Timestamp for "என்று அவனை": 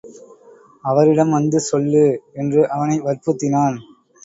2.33-2.99